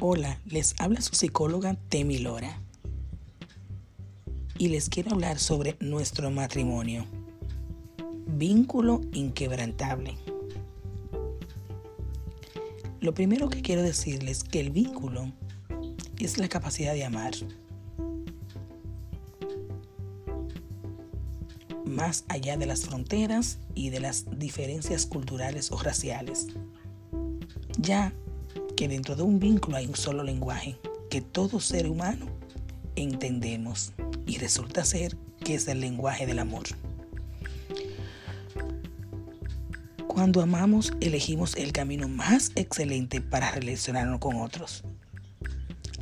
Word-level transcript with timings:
Hola, 0.00 0.38
les 0.46 0.76
habla 0.78 1.00
su 1.00 1.16
psicóloga 1.16 1.74
Temi 1.88 2.18
Lora 2.18 2.60
y 4.56 4.68
les 4.68 4.88
quiero 4.88 5.10
hablar 5.10 5.40
sobre 5.40 5.76
nuestro 5.80 6.30
matrimonio. 6.30 7.04
Vínculo 8.28 9.00
inquebrantable. 9.12 10.14
Lo 13.00 13.12
primero 13.12 13.48
que 13.48 13.60
quiero 13.60 13.82
decirles 13.82 14.44
que 14.44 14.60
el 14.60 14.70
vínculo 14.70 15.32
es 16.20 16.38
la 16.38 16.48
capacidad 16.48 16.94
de 16.94 17.04
amar. 17.04 17.32
Más 21.84 22.24
allá 22.28 22.56
de 22.56 22.66
las 22.66 22.82
fronteras 22.82 23.58
y 23.74 23.90
de 23.90 23.98
las 23.98 24.26
diferencias 24.38 25.06
culturales 25.06 25.72
o 25.72 25.78
raciales. 25.78 26.46
Ya 27.78 28.12
que 28.78 28.86
dentro 28.86 29.16
de 29.16 29.24
un 29.24 29.40
vínculo 29.40 29.76
hay 29.76 29.86
un 29.86 29.96
solo 29.96 30.22
lenguaje 30.22 30.78
que 31.10 31.20
todo 31.20 31.58
ser 31.58 31.88
humano 31.88 32.26
entendemos 32.94 33.92
y 34.24 34.38
resulta 34.38 34.84
ser 34.84 35.16
que 35.44 35.56
es 35.56 35.66
el 35.66 35.80
lenguaje 35.80 36.26
del 36.26 36.38
amor. 36.38 36.62
Cuando 40.06 40.40
amamos 40.42 40.92
elegimos 41.00 41.56
el 41.56 41.72
camino 41.72 42.06
más 42.06 42.52
excelente 42.54 43.20
para 43.20 43.50
relacionarnos 43.50 44.20
con 44.20 44.36
otros. 44.36 44.84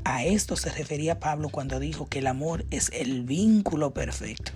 A 0.04 0.26
esto 0.26 0.54
se 0.54 0.70
refería 0.70 1.18
Pablo 1.18 1.48
cuando 1.48 1.80
dijo 1.80 2.10
que 2.10 2.18
el 2.18 2.26
amor 2.26 2.66
es 2.70 2.90
el 2.92 3.22
vínculo 3.22 3.94
perfecto. 3.94 4.52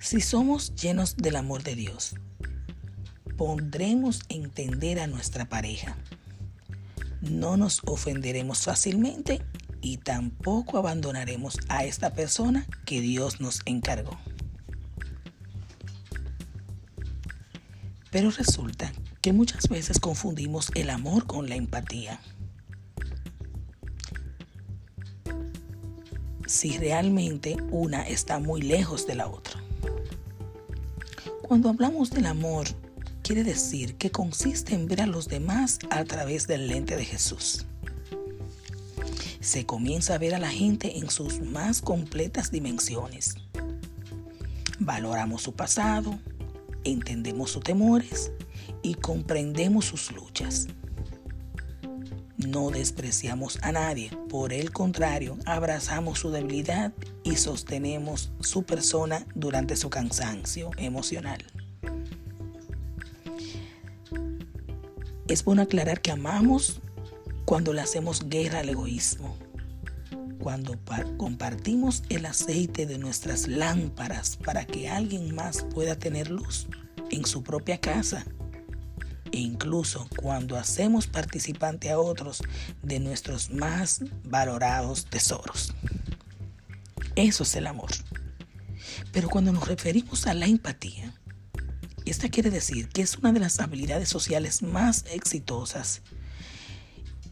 Si 0.00 0.20
somos 0.20 0.74
llenos 0.74 1.16
del 1.16 1.36
amor 1.36 1.62
de 1.62 1.76
Dios, 1.76 2.16
podremos 3.36 4.22
entender 4.28 5.00
a 5.00 5.06
nuestra 5.06 5.48
pareja. 5.48 5.96
No 7.20 7.56
nos 7.56 7.80
ofenderemos 7.86 8.62
fácilmente 8.62 9.40
y 9.80 9.98
tampoco 9.98 10.78
abandonaremos 10.78 11.58
a 11.68 11.84
esta 11.84 12.14
persona 12.14 12.66
que 12.84 13.00
Dios 13.00 13.40
nos 13.40 13.60
encargó. 13.66 14.18
Pero 18.10 18.30
resulta 18.30 18.92
que 19.20 19.32
muchas 19.32 19.68
veces 19.68 19.98
confundimos 19.98 20.70
el 20.74 20.90
amor 20.90 21.26
con 21.26 21.48
la 21.48 21.56
empatía. 21.56 22.20
Si 26.46 26.78
realmente 26.78 27.56
una 27.70 28.06
está 28.06 28.38
muy 28.38 28.62
lejos 28.62 29.06
de 29.06 29.16
la 29.16 29.26
otra. 29.26 29.60
Cuando 31.42 31.68
hablamos 31.68 32.10
del 32.10 32.26
amor, 32.26 32.66
quiere 33.24 33.42
decir 33.42 33.96
que 33.96 34.10
consiste 34.10 34.74
en 34.74 34.86
ver 34.86 35.00
a 35.00 35.06
los 35.06 35.28
demás 35.28 35.78
a 35.88 36.04
través 36.04 36.46
del 36.46 36.68
lente 36.68 36.94
de 36.94 37.06
Jesús. 37.06 37.64
Se 39.40 39.64
comienza 39.64 40.14
a 40.14 40.18
ver 40.18 40.34
a 40.34 40.38
la 40.38 40.50
gente 40.50 40.98
en 40.98 41.08
sus 41.08 41.40
más 41.40 41.80
completas 41.80 42.50
dimensiones. 42.50 43.36
Valoramos 44.78 45.40
su 45.40 45.54
pasado, 45.54 46.18
entendemos 46.84 47.52
sus 47.52 47.64
temores 47.64 48.30
y 48.82 48.94
comprendemos 48.94 49.86
sus 49.86 50.12
luchas. 50.12 50.66
No 52.36 52.70
despreciamos 52.70 53.58
a 53.62 53.72
nadie, 53.72 54.10
por 54.28 54.52
el 54.52 54.70
contrario, 54.70 55.38
abrazamos 55.46 56.18
su 56.18 56.30
debilidad 56.30 56.92
y 57.22 57.36
sostenemos 57.36 58.32
su 58.40 58.64
persona 58.64 59.26
durante 59.34 59.76
su 59.76 59.88
cansancio 59.88 60.72
emocional. 60.76 61.42
Es 65.28 65.42
bueno 65.44 65.62
aclarar 65.62 66.00
que 66.02 66.10
amamos 66.10 66.80
cuando 67.44 67.72
le 67.72 67.80
hacemos 67.80 68.28
guerra 68.28 68.60
al 68.60 68.68
egoísmo, 68.68 69.36
cuando 70.38 70.78
compartimos 71.16 72.02
el 72.10 72.26
aceite 72.26 72.84
de 72.84 72.98
nuestras 72.98 73.48
lámparas 73.48 74.36
para 74.36 74.66
que 74.66 74.88
alguien 74.88 75.34
más 75.34 75.62
pueda 75.62 75.96
tener 75.96 76.30
luz 76.30 76.66
en 77.10 77.24
su 77.24 77.42
propia 77.42 77.80
casa 77.80 78.24
e 79.32 79.38
incluso 79.38 80.08
cuando 80.16 80.56
hacemos 80.56 81.06
participante 81.06 81.90
a 81.90 81.98
otros 81.98 82.42
de 82.82 83.00
nuestros 83.00 83.50
más 83.50 84.00
valorados 84.24 85.06
tesoros. 85.06 85.74
Eso 87.16 87.44
es 87.44 87.56
el 87.56 87.66
amor. 87.66 87.90
Pero 89.12 89.28
cuando 89.28 89.52
nos 89.52 89.66
referimos 89.66 90.26
a 90.26 90.34
la 90.34 90.46
empatía, 90.46 91.14
esta 92.04 92.28
quiere 92.28 92.50
decir 92.50 92.88
que 92.88 93.02
es 93.02 93.16
una 93.16 93.32
de 93.32 93.40
las 93.40 93.60
habilidades 93.60 94.08
sociales 94.08 94.62
más 94.62 95.04
exitosas 95.10 96.02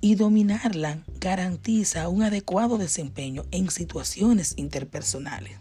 y 0.00 0.14
dominarla 0.14 1.04
garantiza 1.20 2.08
un 2.08 2.22
adecuado 2.22 2.78
desempeño 2.78 3.44
en 3.50 3.70
situaciones 3.70 4.54
interpersonales. 4.56 5.58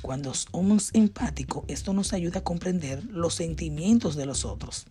Cuando 0.00 0.32
somos 0.32 0.90
empáticos, 0.94 1.64
esto 1.66 1.92
nos 1.92 2.12
ayuda 2.12 2.40
a 2.40 2.44
comprender 2.44 3.04
los 3.04 3.34
sentimientos 3.34 4.16
de 4.16 4.26
los 4.26 4.44
otros, 4.44 4.86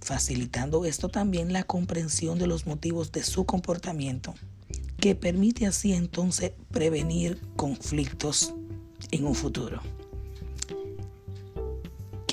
facilitando 0.00 0.84
esto 0.84 1.08
también 1.08 1.52
la 1.52 1.62
comprensión 1.62 2.38
de 2.38 2.48
los 2.48 2.66
motivos 2.66 3.12
de 3.12 3.22
su 3.22 3.46
comportamiento, 3.46 4.34
que 4.98 5.14
permite 5.14 5.66
así 5.66 5.92
entonces 5.92 6.52
prevenir 6.70 7.40
conflictos 7.56 8.54
en 9.12 9.24
un 9.24 9.34
futuro 9.34 9.80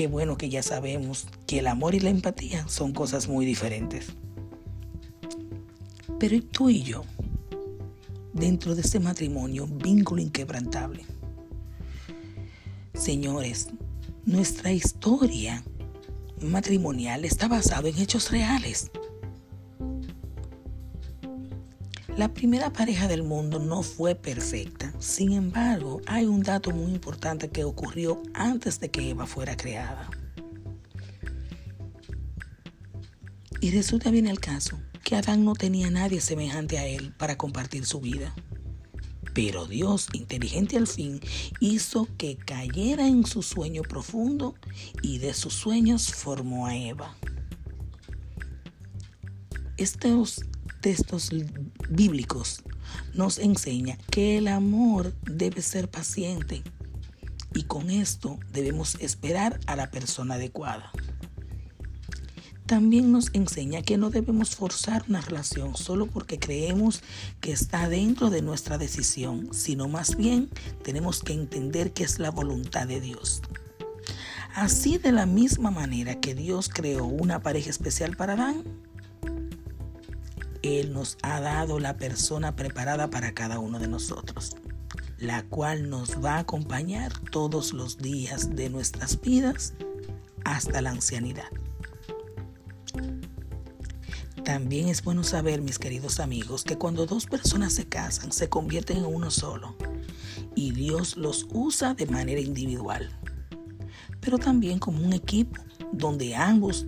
qué 0.01 0.07
bueno 0.07 0.35
que 0.35 0.49
ya 0.49 0.63
sabemos 0.63 1.27
que 1.45 1.59
el 1.59 1.67
amor 1.67 1.93
y 1.93 1.99
la 1.99 2.09
empatía 2.09 2.67
son 2.67 2.91
cosas 2.91 3.27
muy 3.27 3.45
diferentes. 3.45 4.07
Pero 6.19 6.41
tú 6.41 6.71
y 6.71 6.81
yo, 6.81 7.03
dentro 8.33 8.73
de 8.73 8.81
este 8.81 8.99
matrimonio, 8.99 9.67
vínculo 9.67 10.19
inquebrantable. 10.19 11.05
Señores, 12.95 13.67
nuestra 14.25 14.71
historia 14.71 15.63
matrimonial 16.41 17.23
está 17.23 17.47
basada 17.47 17.87
en 17.87 17.99
hechos 17.99 18.31
reales. 18.31 18.89
La 22.17 22.33
primera 22.33 22.73
pareja 22.73 23.07
del 23.07 23.23
mundo 23.23 23.57
no 23.57 23.83
fue 23.83 24.15
perfecta. 24.15 24.93
Sin 24.99 25.31
embargo, 25.31 26.01
hay 26.05 26.25
un 26.25 26.43
dato 26.43 26.71
muy 26.71 26.91
importante 26.91 27.49
que 27.49 27.63
ocurrió 27.63 28.21
antes 28.33 28.81
de 28.81 28.91
que 28.91 29.11
Eva 29.11 29.25
fuera 29.25 29.55
creada. 29.55 30.09
Y 33.61 33.71
resulta 33.71 34.11
bien 34.11 34.27
el 34.27 34.39
caso 34.39 34.77
que 35.03 35.15
Adán 35.15 35.45
no 35.45 35.53
tenía 35.53 35.89
nadie 35.89 36.19
semejante 36.19 36.77
a 36.77 36.85
él 36.85 37.13
para 37.17 37.37
compartir 37.37 37.85
su 37.85 38.01
vida. 38.01 38.35
Pero 39.33 39.65
Dios, 39.65 40.07
inteligente 40.11 40.75
al 40.75 40.87
fin, 40.87 41.21
hizo 41.61 42.09
que 42.17 42.35
cayera 42.35 43.07
en 43.07 43.25
su 43.25 43.41
sueño 43.41 43.83
profundo 43.83 44.55
y 45.01 45.19
de 45.19 45.33
sus 45.33 45.53
sueños 45.53 46.13
formó 46.13 46.67
a 46.67 46.75
Eva. 46.75 47.15
Estos 49.77 50.43
textos 50.81 51.29
bíblicos 51.89 52.63
nos 53.13 53.37
enseña 53.37 53.97
que 54.09 54.37
el 54.37 54.47
amor 54.47 55.13
debe 55.23 55.61
ser 55.61 55.89
paciente 55.89 56.63
y 57.53 57.63
con 57.63 57.89
esto 57.89 58.39
debemos 58.51 58.95
esperar 58.99 59.59
a 59.67 59.75
la 59.75 59.91
persona 59.91 60.35
adecuada. 60.35 60.91
También 62.65 63.11
nos 63.11 63.31
enseña 63.33 63.81
que 63.81 63.97
no 63.97 64.09
debemos 64.09 64.55
forzar 64.55 65.03
una 65.09 65.19
relación 65.19 65.75
solo 65.75 66.07
porque 66.07 66.39
creemos 66.39 67.01
que 67.41 67.51
está 67.51 67.89
dentro 67.89 68.29
de 68.29 68.41
nuestra 68.41 68.77
decisión, 68.77 69.49
sino 69.51 69.89
más 69.89 70.15
bien 70.15 70.49
tenemos 70.81 71.21
que 71.21 71.33
entender 71.33 71.91
que 71.91 72.05
es 72.05 72.17
la 72.17 72.31
voluntad 72.31 72.87
de 72.87 73.01
Dios. 73.01 73.41
Así 74.55 74.97
de 74.97 75.11
la 75.11 75.25
misma 75.25 75.69
manera 75.71 76.21
que 76.21 76.33
Dios 76.33 76.69
creó 76.69 77.05
una 77.05 77.41
pareja 77.41 77.69
especial 77.69 78.15
para 78.15 78.33
Adán, 78.33 78.63
él 80.61 80.93
nos 80.93 81.17
ha 81.21 81.39
dado 81.39 81.79
la 81.79 81.97
persona 81.97 82.55
preparada 82.55 83.09
para 83.09 83.33
cada 83.33 83.59
uno 83.59 83.79
de 83.79 83.87
nosotros, 83.87 84.55
la 85.17 85.43
cual 85.43 85.89
nos 85.89 86.23
va 86.23 86.35
a 86.35 86.39
acompañar 86.39 87.11
todos 87.31 87.73
los 87.73 87.97
días 87.97 88.55
de 88.55 88.69
nuestras 88.69 89.19
vidas 89.19 89.73
hasta 90.43 90.81
la 90.81 90.91
ancianidad. 90.91 91.49
También 94.43 94.89
es 94.89 95.03
bueno 95.03 95.23
saber, 95.23 95.61
mis 95.61 95.77
queridos 95.77 96.19
amigos, 96.19 96.63
que 96.63 96.77
cuando 96.77 97.05
dos 97.05 97.27
personas 97.27 97.73
se 97.73 97.85
casan, 97.85 98.31
se 98.31 98.49
convierten 98.49 98.97
en 98.97 99.05
uno 99.05 99.29
solo 99.29 99.75
y 100.55 100.71
Dios 100.71 101.15
los 101.15 101.47
usa 101.51 101.93
de 101.93 102.07
manera 102.07 102.41
individual, 102.41 103.09
pero 104.19 104.37
también 104.37 104.79
como 104.79 105.05
un 105.05 105.13
equipo 105.13 105.61
donde 105.91 106.35
ambos 106.35 106.85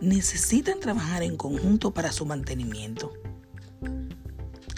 necesitan 0.00 0.80
trabajar 0.80 1.22
en 1.22 1.36
conjunto 1.36 1.92
para 1.92 2.12
su 2.12 2.26
mantenimiento, 2.26 3.12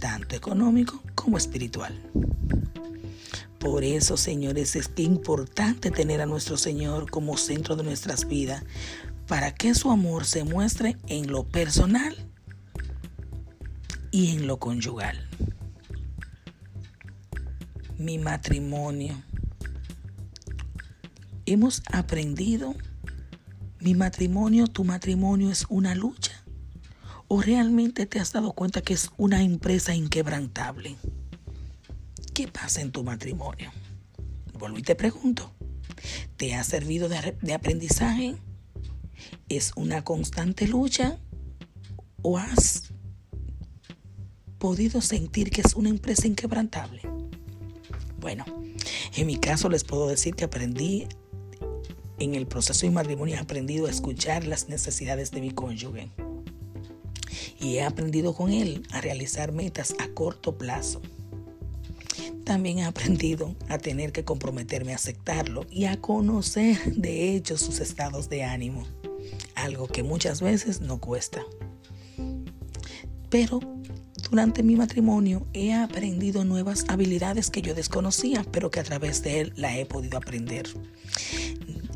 tanto 0.01 0.37
económico 0.37 1.03
como 1.15 1.37
espiritual. 1.37 1.95
Por 3.59 3.85
eso, 3.85 4.17
señores, 4.17 4.75
es 4.75 4.91
importante 4.97 5.93
tener 5.93 6.21
a 6.21 6.27
nuestro 6.27 6.57
Señor 6.57 7.09
como 7.11 7.37
centro 7.37 7.77
de 7.77 7.85
nuestras 7.85 8.27
vidas 8.27 8.65
para 9.29 9.55
que 9.55 9.75
su 9.75 9.91
amor 9.91 10.25
se 10.25 10.43
muestre 10.43 10.97
en 11.07 11.31
lo 11.31 11.45
personal 11.45 12.17
y 14.11 14.37
en 14.37 14.49
lo 14.49 14.59
conyugal. 14.59 15.29
Mi 17.97 18.19
matrimonio. 18.19 19.23
Hemos 21.47 21.83
aprendido, 21.93 22.75
mi 23.82 23.94
matrimonio, 23.94 24.69
tu 24.69 24.84
matrimonio 24.84 25.50
es 25.50 25.67
una 25.69 25.94
lucha. 25.96 26.44
¿O 27.26 27.43
realmente 27.43 28.06
te 28.06 28.20
has 28.20 28.32
dado 28.32 28.52
cuenta 28.52 28.81
que 28.81 28.94
es 28.94 29.11
una 29.17 29.43
empresa 29.43 29.94
inquebrantable? 29.94 30.96
¿Qué 32.32 32.46
pasa 32.46 32.81
en 32.81 32.93
tu 32.93 33.02
matrimonio? 33.02 33.73
Vuelvo 34.56 34.79
y 34.79 34.82
te 34.82 34.94
pregunto, 34.94 35.52
¿te 36.37 36.55
ha 36.55 36.62
servido 36.62 37.08
de, 37.08 37.37
de 37.43 37.55
aprendizaje? 37.55 38.37
¿Es 39.49 39.73
una 39.75 40.05
constante 40.05 40.69
lucha? 40.69 41.19
¿O 42.23 42.38
has 42.38 42.93
podido 44.58 45.00
sentir 45.00 45.50
que 45.50 45.62
es 45.62 45.75
una 45.75 45.88
empresa 45.88 46.28
inquebrantable? 46.28 47.02
Bueno, 48.20 48.44
en 49.17 49.26
mi 49.26 49.38
caso 49.38 49.69
les 49.69 49.82
puedo 49.82 50.06
decir 50.06 50.37
que 50.37 50.44
aprendí 50.44 51.08
en 52.19 52.35
el 52.35 52.47
proceso 52.47 52.87
de 52.87 52.93
matrimonio, 52.93 53.37
he 53.37 53.38
aprendido 53.38 53.87
a 53.87 53.91
escuchar 53.91 54.47
las 54.47 54.69
necesidades 54.69 55.31
de 55.31 55.41
mi 55.41 55.50
cónyuge 55.50 56.11
y 57.59 57.76
he 57.76 57.82
aprendido 57.82 58.35
con 58.35 58.53
él 58.53 58.87
a 58.91 59.00
realizar 59.00 59.53
metas 59.53 59.94
a 59.99 60.09
corto 60.09 60.59
plazo. 60.59 61.00
También 62.44 62.81
he 62.81 62.85
aprendido 62.85 63.55
a 63.69 63.79
tener 63.79 64.12
que 64.12 64.25
comprometerme 64.25 64.93
a 64.93 64.97
aceptarlo 64.97 65.64
y 65.70 65.85
a 65.85 66.00
conocer 66.00 66.76
de 66.97 67.35
hecho 67.35 67.56
sus 67.56 67.81
estados 67.81 68.29
de 68.29 68.43
ánimo, 68.44 68.85
algo 69.55 69.87
que 69.87 70.03
muchas 70.03 70.41
veces 70.41 70.81
no 70.81 70.99
cuesta. 70.99 71.43
Pero 73.31 73.61
durante 74.31 74.62
mi 74.62 74.76
matrimonio 74.76 75.47
he 75.53 75.73
aprendido 75.73 76.44
nuevas 76.44 76.85
habilidades 76.88 77.49
que 77.49 77.62
yo 77.62 77.75
desconocía, 77.75 78.44
pero 78.50 78.70
que 78.70 78.81
a 78.81 78.85
través 78.85 79.23
de 79.23 79.41
él 79.41 79.53
la 79.56 79.79
he 79.79 79.87
podido 79.87 80.19
aprender. 80.19 80.69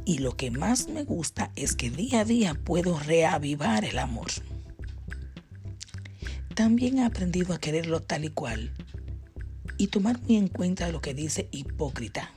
Y 0.06 0.18
lo 0.18 0.36
que 0.36 0.50
más 0.50 0.88
me 0.88 1.02
gusta 1.02 1.50
es 1.56 1.74
que 1.74 1.90
día 1.90 2.20
a 2.20 2.24
día 2.24 2.54
puedo 2.54 2.98
reavivar 2.98 3.84
el 3.84 3.98
amor. 3.98 4.28
También 6.54 6.98
he 6.98 7.04
aprendido 7.04 7.52
a 7.52 7.58
quererlo 7.58 8.00
tal 8.00 8.24
y 8.24 8.30
cual 8.30 8.72
y 9.78 9.88
tomar 9.88 10.20
muy 10.22 10.36
en 10.36 10.48
cuenta 10.48 10.88
lo 10.88 11.00
que 11.00 11.12
dice 11.12 11.48
hipócrita. 11.50 12.30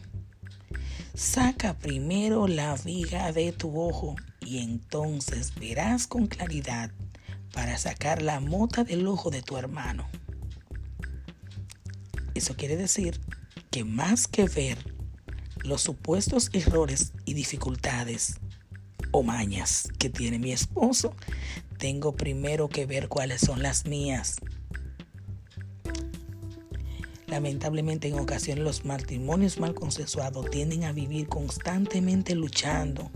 Saca 1.13 1.77
primero 1.77 2.47
la 2.47 2.75
viga 2.75 3.31
de 3.31 3.51
tu 3.51 3.79
ojo 3.79 4.15
y 4.41 4.57
entonces 4.59 5.53
verás 5.55 6.07
con 6.07 6.27
claridad 6.27 6.91
para 7.53 7.77
sacar 7.77 8.21
la 8.21 8.39
mota 8.39 8.83
del 8.83 9.05
ojo 9.07 9.29
de 9.29 9.41
tu 9.41 9.57
hermano. 9.57 10.09
Eso 12.33 12.55
quiere 12.55 12.77
decir 12.77 13.19
que 13.69 13.83
más 13.83 14.27
que 14.27 14.45
ver 14.45 14.98
los 15.63 15.81
supuestos 15.81 16.49
errores 16.53 17.13
y 17.25 17.33
dificultades 17.33 18.39
o 19.11 19.23
mañas 19.23 19.89
que 19.97 20.09
tiene 20.09 20.39
mi 20.39 20.51
esposo, 20.51 21.13
tengo 21.77 22.15
primero 22.15 22.69
que 22.69 22.85
ver 22.85 23.07
cuáles 23.07 23.41
son 23.41 23.63
las 23.63 23.85
mías. 23.85 24.35
Lamentablemente 27.27 28.07
en 28.07 28.19
ocasiones 28.19 28.63
los 28.63 28.85
matrimonios 28.85 29.59
mal 29.59 29.75
consensuados 29.75 30.49
tienden 30.49 30.83
a 30.83 30.91
vivir 30.91 31.27
constantemente 31.27 32.33
luchando, 32.33 33.11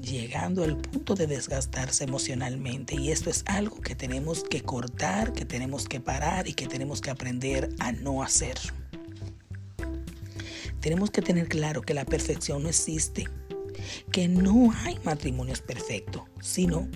llegando 0.00 0.62
al 0.62 0.76
punto 0.76 1.14
de 1.14 1.26
desgastarse 1.26 2.04
emocionalmente 2.04 2.94
y 2.94 3.10
esto 3.10 3.30
es 3.30 3.42
algo 3.46 3.80
que 3.80 3.96
tenemos 3.96 4.44
que 4.44 4.62
cortar, 4.62 5.32
que 5.32 5.44
tenemos 5.44 5.88
que 5.88 6.00
parar 6.00 6.46
y 6.46 6.54
que 6.54 6.68
tenemos 6.68 7.00
que 7.00 7.10
aprender 7.10 7.68
a 7.80 7.90
no 7.90 8.22
hacer. 8.22 8.58
Tenemos 10.84 11.10
que 11.10 11.22
tener 11.22 11.48
claro 11.48 11.80
que 11.80 11.94
la 11.94 12.04
perfección 12.04 12.62
no 12.62 12.68
existe, 12.68 13.26
que 14.12 14.28
no 14.28 14.70
hay 14.82 14.98
matrimonios 15.02 15.62
perfectos, 15.62 16.24
sino 16.42 16.90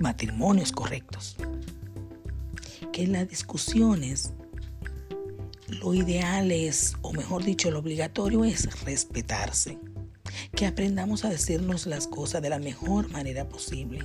matrimonios 0.00 0.72
correctos. 0.72 1.36
Que 2.92 3.04
en 3.04 3.12
las 3.12 3.28
discusiones 3.28 4.32
lo 5.68 5.94
ideal 5.94 6.50
es, 6.50 6.96
o 7.02 7.12
mejor 7.12 7.44
dicho, 7.44 7.70
lo 7.70 7.78
obligatorio 7.78 8.44
es 8.44 8.80
respetarse. 8.82 9.78
Que 10.56 10.66
aprendamos 10.66 11.24
a 11.24 11.28
decirnos 11.28 11.86
las 11.86 12.08
cosas 12.08 12.42
de 12.42 12.50
la 12.50 12.58
mejor 12.58 13.10
manera 13.10 13.48
posible. 13.48 14.00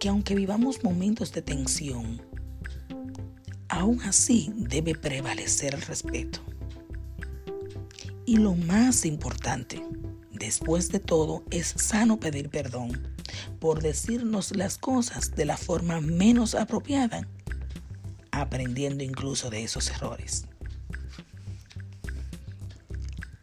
Que 0.00 0.08
aunque 0.08 0.34
vivamos 0.34 0.82
momentos 0.82 1.32
de 1.32 1.42
tensión, 1.42 2.20
aún 3.68 4.02
así 4.02 4.52
debe 4.56 4.96
prevalecer 4.96 5.76
el 5.76 5.82
respeto. 5.82 6.40
Y 8.28 8.36
lo 8.36 8.54
más 8.54 9.06
importante, 9.06 9.82
después 10.32 10.90
de 10.90 11.00
todo, 11.00 11.44
es 11.50 11.68
sano 11.78 12.20
pedir 12.20 12.50
perdón 12.50 13.08
por 13.58 13.80
decirnos 13.80 14.54
las 14.54 14.76
cosas 14.76 15.34
de 15.34 15.46
la 15.46 15.56
forma 15.56 16.02
menos 16.02 16.54
apropiada, 16.54 17.26
aprendiendo 18.30 19.02
incluso 19.02 19.48
de 19.48 19.64
esos 19.64 19.88
errores. 19.88 20.44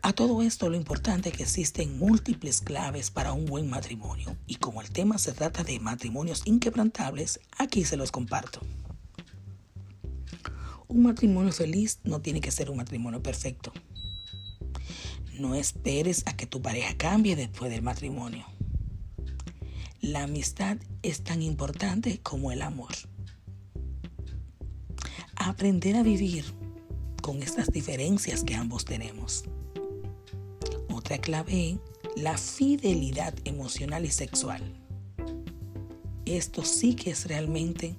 A 0.04 0.14
todo 0.14 0.44
esto 0.44 0.70
lo 0.70 0.78
importante 0.78 1.30
es 1.30 1.36
que 1.36 1.42
existen 1.42 1.98
múltiples 1.98 2.62
claves 2.62 3.10
para 3.10 3.34
un 3.34 3.46
buen 3.46 3.68
matrimonio 3.68 4.38
y 4.46 4.58
como 4.58 4.84
el 4.84 4.92
tema 4.92 5.18
se 5.18 5.32
trata 5.32 5.64
de 5.64 5.80
matrimonios 5.80 6.44
inquebrantables, 6.46 7.40
aquí 7.58 7.86
se 7.86 7.98
los 7.98 8.12
comparto. 8.12 8.62
Un 10.88 11.02
matrimonio 11.02 11.52
feliz 11.52 12.02
no 12.04 12.22
tiene 12.22 12.40
que 12.40 12.52
ser 12.52 12.70
un 12.70 12.78
matrimonio 12.78 13.24
perfecto. 13.24 13.74
No 15.40 15.54
esperes 15.54 16.24
a 16.28 16.38
que 16.38 16.46
tu 16.46 16.62
pareja 16.62 16.96
cambie 16.96 17.36
después 17.36 17.70
del 17.70 17.82
matrimonio. 17.82 18.46
La 20.00 20.24
amistad 20.24 20.78
es 21.02 21.24
tan 21.24 21.42
importante 21.42 22.20
como 22.22 22.54
el 22.54 22.62
amor. 22.62 22.94
Aprender 25.36 25.98
a 25.98 26.04
vivir 26.04 26.46
con 27.22 27.44
estas 27.44 27.68
diferencias 27.68 28.44
que 28.44 28.56
ambos 28.56 28.86
tenemos. 28.86 29.44
Otra 30.94 31.18
clave, 31.18 31.80
la 32.16 32.38
fidelidad 32.38 33.34
emocional 33.44 34.06
y 34.06 34.12
sexual. 34.12 34.62
Esto 36.26 36.64
sí 36.64 36.96
que 36.96 37.12
es 37.12 37.28
realmente 37.28 37.98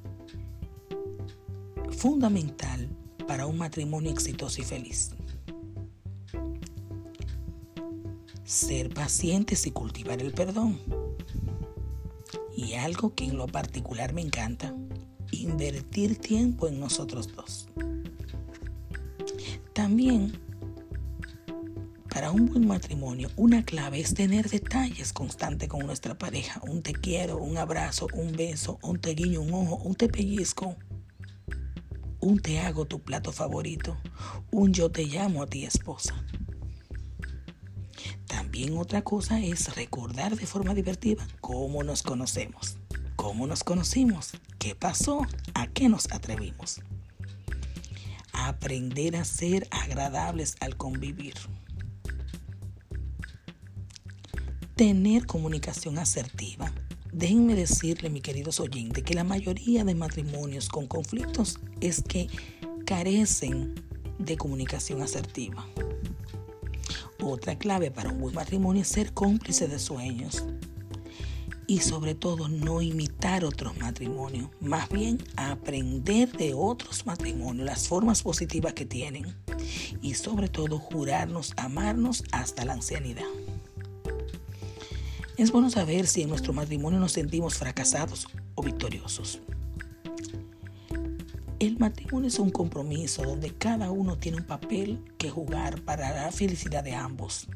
fundamental 1.90 2.88
para 3.26 3.46
un 3.46 3.58
matrimonio 3.58 4.10
exitoso 4.10 4.62
y 4.62 4.64
feliz. 4.64 5.15
Ser 8.46 8.94
pacientes 8.94 9.66
y 9.66 9.72
cultivar 9.72 10.22
el 10.22 10.32
perdón 10.32 10.78
y 12.56 12.74
algo 12.74 13.14
que 13.14 13.24
en 13.24 13.36
lo 13.36 13.46
particular 13.46 14.14
me 14.14 14.22
encanta, 14.22 14.74
invertir 15.30 16.16
tiempo 16.18 16.66
en 16.66 16.80
nosotros 16.80 17.34
dos. 17.34 17.68
También, 19.74 20.32
para 22.08 22.30
un 22.30 22.46
buen 22.46 22.66
matrimonio, 22.66 23.30
una 23.36 23.62
clave 23.62 24.00
es 24.00 24.14
tener 24.14 24.48
detalles 24.48 25.12
constantes 25.12 25.68
con 25.68 25.84
nuestra 25.84 26.16
pareja. 26.16 26.62
Un 26.66 26.82
te 26.82 26.94
quiero, 26.94 27.36
un 27.36 27.58
abrazo, 27.58 28.06
un 28.14 28.32
beso, 28.32 28.78
un 28.82 28.98
te 28.98 29.14
guiño 29.14 29.42
un 29.42 29.52
ojo, 29.52 29.76
un 29.76 29.94
te 29.94 30.08
pellizco, 30.08 30.76
un 32.20 32.38
te 32.40 32.60
hago 32.60 32.86
tu 32.86 33.02
plato 33.02 33.32
favorito, 33.32 33.98
un 34.50 34.72
yo 34.72 34.90
te 34.90 35.04
llamo 35.04 35.42
a 35.42 35.46
ti 35.46 35.64
esposa. 35.64 36.24
También 38.56 38.78
otra 38.78 39.02
cosa 39.02 39.38
es 39.38 39.76
recordar 39.76 40.34
de 40.34 40.46
forma 40.46 40.72
divertida 40.72 41.28
cómo 41.42 41.82
nos 41.82 42.02
conocemos, 42.02 42.78
cómo 43.14 43.46
nos 43.46 43.62
conocimos, 43.62 44.30
qué 44.58 44.74
pasó, 44.74 45.26
a 45.52 45.66
qué 45.66 45.90
nos 45.90 46.10
atrevimos. 46.10 46.80
Aprender 48.32 49.16
a 49.16 49.26
ser 49.26 49.68
agradables 49.70 50.56
al 50.60 50.74
convivir. 50.78 51.34
Tener 54.74 55.26
comunicación 55.26 55.98
asertiva. 55.98 56.72
Déjenme 57.12 57.56
decirle, 57.56 58.08
mi 58.08 58.22
queridos 58.22 58.58
oyentes, 58.58 59.04
que 59.04 59.12
la 59.12 59.24
mayoría 59.24 59.84
de 59.84 59.94
matrimonios 59.94 60.70
con 60.70 60.86
conflictos 60.86 61.58
es 61.82 62.02
que 62.02 62.28
carecen 62.86 63.74
de 64.18 64.38
comunicación 64.38 65.02
asertiva. 65.02 65.66
Otra 67.28 67.58
clave 67.58 67.90
para 67.90 68.10
un 68.10 68.20
buen 68.20 68.34
matrimonio 68.34 68.82
es 68.82 68.88
ser 68.88 69.12
cómplice 69.12 69.66
de 69.66 69.80
sueños. 69.80 70.44
Y 71.66 71.80
sobre 71.80 72.14
todo 72.14 72.48
no 72.48 72.80
imitar 72.80 73.44
otros 73.44 73.76
matrimonios, 73.78 74.50
más 74.60 74.88
bien 74.88 75.18
aprender 75.36 76.30
de 76.30 76.54
otros 76.54 77.04
matrimonios, 77.04 77.66
las 77.66 77.88
formas 77.88 78.22
positivas 78.22 78.74
que 78.74 78.86
tienen. 78.86 79.34
Y 80.00 80.14
sobre 80.14 80.48
todo 80.48 80.78
jurarnos 80.78 81.52
amarnos 81.56 82.22
hasta 82.30 82.64
la 82.64 82.74
ancianidad. 82.74 83.26
Es 85.36 85.50
bueno 85.50 85.68
saber 85.68 86.06
si 86.06 86.22
en 86.22 86.28
nuestro 86.28 86.52
matrimonio 86.52 87.00
nos 87.00 87.12
sentimos 87.12 87.56
fracasados 87.56 88.28
o 88.54 88.62
victoriosos. 88.62 89.40
El 91.58 91.78
matrimonio 91.78 92.28
es 92.28 92.38
un 92.38 92.50
compromiso 92.50 93.22
donde 93.22 93.50
cada 93.54 93.90
uno 93.90 94.18
tiene 94.18 94.36
un 94.38 94.44
papel 94.44 95.00
que 95.16 95.30
jugar 95.30 95.80
para 95.82 96.12
la 96.12 96.30
felicidad 96.30 96.84
de 96.84 96.94
ambos. 96.94 97.48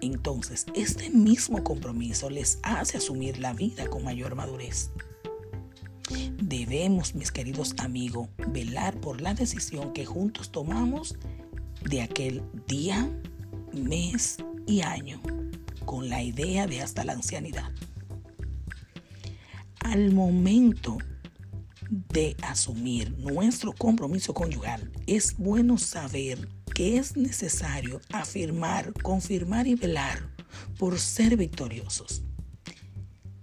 Entonces, 0.00 0.64
este 0.74 1.10
mismo 1.10 1.62
compromiso 1.62 2.30
les 2.30 2.58
hace 2.62 2.96
asumir 2.96 3.40
la 3.40 3.52
vida 3.52 3.88
con 3.88 4.04
mayor 4.04 4.34
madurez. 4.34 4.90
Debemos, 6.42 7.14
mis 7.14 7.30
queridos 7.30 7.74
amigos, 7.76 8.28
velar 8.48 8.98
por 8.98 9.20
la 9.20 9.34
decisión 9.34 9.92
que 9.92 10.06
juntos 10.06 10.50
tomamos 10.50 11.16
de 11.84 12.00
aquel 12.00 12.42
día, 12.66 13.10
mes 13.74 14.38
y 14.66 14.80
año, 14.80 15.20
con 15.84 16.08
la 16.08 16.22
idea 16.22 16.66
de 16.66 16.80
hasta 16.80 17.04
la 17.04 17.12
ancianidad. 17.12 17.70
Al 19.80 20.10
momento 20.14 20.96
de 21.94 22.36
asumir 22.42 23.16
nuestro 23.18 23.72
compromiso 23.72 24.34
conyugal, 24.34 24.90
es 25.06 25.36
bueno 25.36 25.78
saber 25.78 26.48
que 26.74 26.96
es 26.96 27.16
necesario 27.16 28.00
afirmar, 28.12 28.92
confirmar 28.94 29.68
y 29.68 29.76
velar 29.76 30.28
por 30.76 30.98
ser 30.98 31.36
victoriosos. 31.36 32.22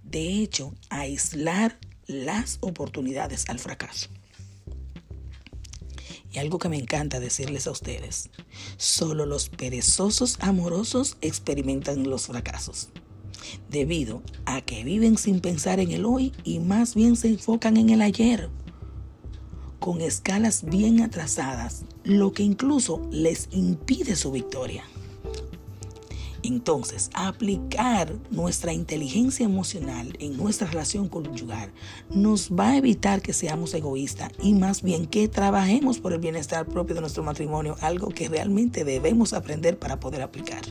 De 0.03 0.41
hecho, 0.41 0.75
aislar 0.89 1.79
las 2.07 2.57
oportunidades 2.59 3.47
al 3.47 3.59
fracaso. 3.59 4.09
Y 6.33 6.39
algo 6.39 6.59
que 6.59 6.69
me 6.69 6.77
encanta 6.77 7.19
decirles 7.21 7.67
a 7.67 7.71
ustedes, 7.71 8.29
solo 8.77 9.25
los 9.25 9.47
perezosos 9.47 10.37
amorosos 10.41 11.17
experimentan 11.21 12.09
los 12.09 12.27
fracasos, 12.27 12.89
debido 13.69 14.21
a 14.45 14.61
que 14.61 14.83
viven 14.83 15.17
sin 15.17 15.39
pensar 15.39 15.79
en 15.79 15.91
el 15.91 16.05
hoy 16.05 16.33
y 16.43 16.59
más 16.59 16.95
bien 16.95 17.15
se 17.15 17.29
enfocan 17.29 17.77
en 17.77 17.89
el 17.89 18.01
ayer, 18.01 18.49
con 19.79 20.01
escalas 20.01 20.63
bien 20.63 21.01
atrasadas, 21.01 21.85
lo 22.03 22.33
que 22.33 22.43
incluso 22.43 23.01
les 23.11 23.49
impide 23.51 24.15
su 24.15 24.31
victoria. 24.31 24.83
Entonces, 26.43 27.09
aplicar 27.13 28.13
nuestra 28.31 28.73
inteligencia 28.73 29.45
emocional 29.45 30.15
en 30.19 30.37
nuestra 30.37 30.67
relación 30.67 31.07
conyugal 31.07 31.71
nos 32.09 32.49
va 32.51 32.69
a 32.69 32.77
evitar 32.77 33.21
que 33.21 33.33
seamos 33.33 33.73
egoístas 33.73 34.31
y 34.41 34.53
más 34.53 34.81
bien 34.81 35.05
que 35.05 35.27
trabajemos 35.27 35.99
por 35.99 36.13
el 36.13 36.19
bienestar 36.19 36.65
propio 36.65 36.95
de 36.95 37.01
nuestro 37.01 37.23
matrimonio, 37.23 37.75
algo 37.81 38.09
que 38.09 38.27
realmente 38.27 38.83
debemos 38.83 39.33
aprender 39.33 39.77
para 39.77 39.99
poder 39.99 40.23
aplicar. 40.23 40.63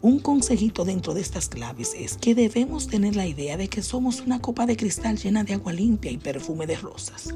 Un 0.00 0.20
consejito 0.20 0.84
dentro 0.84 1.14
de 1.14 1.20
estas 1.20 1.48
claves 1.48 1.94
es 1.96 2.16
que 2.16 2.34
debemos 2.34 2.86
tener 2.86 3.16
la 3.16 3.26
idea 3.26 3.56
de 3.56 3.68
que 3.68 3.82
somos 3.82 4.20
una 4.20 4.40
copa 4.40 4.64
de 4.64 4.76
cristal 4.76 5.18
llena 5.18 5.44
de 5.44 5.54
agua 5.54 5.72
limpia 5.72 6.10
y 6.10 6.18
perfume 6.18 6.66
de 6.66 6.76
rosas. 6.76 7.34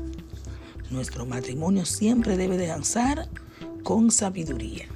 Nuestro 0.90 1.26
matrimonio 1.26 1.84
siempre 1.84 2.36
debe 2.36 2.56
de 2.56 2.68
danzar 2.68 3.28
con 3.82 4.10
sabiduría 4.10 4.86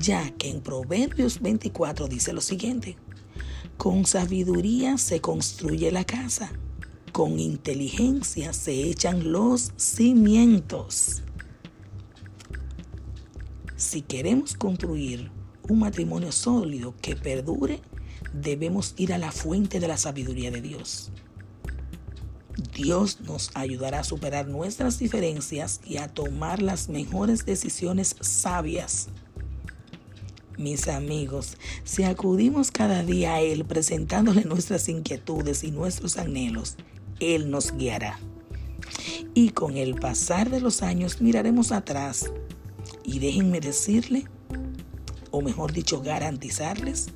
ya 0.00 0.30
que 0.30 0.50
en 0.50 0.60
Proverbios 0.60 1.40
24 1.40 2.08
dice 2.08 2.32
lo 2.32 2.40
siguiente, 2.40 2.96
con 3.76 4.06
sabiduría 4.06 4.98
se 4.98 5.20
construye 5.20 5.90
la 5.92 6.04
casa, 6.04 6.52
con 7.12 7.38
inteligencia 7.38 8.52
se 8.52 8.88
echan 8.88 9.32
los 9.32 9.72
cimientos. 9.76 11.22
Si 13.76 14.02
queremos 14.02 14.54
construir 14.54 15.30
un 15.68 15.80
matrimonio 15.80 16.32
sólido 16.32 16.94
que 17.00 17.16
perdure, 17.16 17.80
debemos 18.32 18.94
ir 18.96 19.12
a 19.12 19.18
la 19.18 19.32
fuente 19.32 19.80
de 19.80 19.88
la 19.88 19.96
sabiduría 19.96 20.50
de 20.50 20.60
Dios. 20.60 21.10
Dios 22.74 23.20
nos 23.20 23.50
ayudará 23.54 24.00
a 24.00 24.04
superar 24.04 24.46
nuestras 24.46 24.98
diferencias 24.98 25.80
y 25.84 25.96
a 25.96 26.08
tomar 26.08 26.62
las 26.62 26.88
mejores 26.88 27.44
decisiones 27.44 28.16
sabias 28.20 29.08
mis 30.58 30.86
amigos, 30.88 31.56
si 31.82 32.04
acudimos 32.04 32.70
cada 32.70 33.02
día 33.02 33.34
a 33.34 33.40
Él 33.40 33.64
presentándole 33.64 34.44
nuestras 34.44 34.88
inquietudes 34.88 35.64
y 35.64 35.70
nuestros 35.70 36.16
anhelos, 36.16 36.76
Él 37.20 37.50
nos 37.50 37.76
guiará. 37.76 38.18
Y 39.34 39.50
con 39.50 39.76
el 39.76 39.94
pasar 39.96 40.50
de 40.50 40.60
los 40.60 40.82
años 40.82 41.20
miraremos 41.20 41.72
atrás 41.72 42.30
y 43.02 43.18
déjenme 43.18 43.60
decirle, 43.60 44.26
o 45.34 45.42
mejor 45.42 45.72
dicho, 45.72 46.00
garantizarles, 46.00 47.08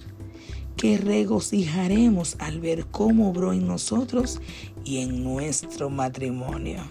que 0.76 0.98
regocijaremos 0.98 2.36
al 2.40 2.60
ver 2.60 2.86
cómo 2.86 3.30
obró 3.30 3.52
en 3.52 3.66
nosotros 3.66 4.40
y 4.84 4.98
en 4.98 5.22
nuestro 5.22 5.88
matrimonio. 5.88 6.82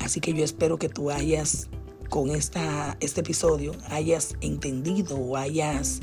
Así 0.00 0.20
que 0.20 0.34
yo 0.34 0.44
espero 0.44 0.78
que 0.78 0.90
tú 0.90 1.10
hayas 1.10 1.68
con 2.10 2.30
esta, 2.30 2.96
este 3.00 3.20
episodio 3.20 3.72
hayas 3.88 4.36
entendido 4.40 5.16
o 5.16 5.36
hayas 5.36 6.00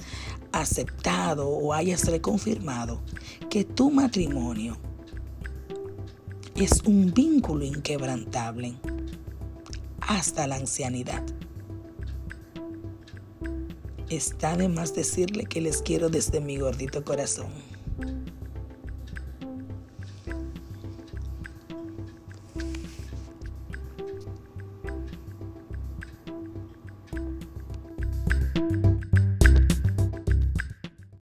aceptado 0.51 1.47
o 1.47 1.73
hayas 1.73 2.05
reconfirmado 2.05 3.01
que 3.49 3.63
tu 3.63 3.91
matrimonio 3.91 4.77
es 6.55 6.81
un 6.85 7.13
vínculo 7.13 7.65
inquebrantable 7.65 8.75
hasta 10.07 10.47
la 10.47 10.55
ancianidad. 10.55 11.23
Está 14.09 14.55
de 14.55 14.69
más 14.69 14.93
decirle 14.93 15.45
que 15.45 15.61
les 15.61 15.81
quiero 15.81 16.09
desde 16.09 16.39
mi 16.39 16.57
gordito 16.57 17.03
corazón. 17.03 17.47